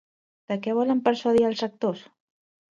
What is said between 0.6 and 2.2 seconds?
què volen persuadir als rectors?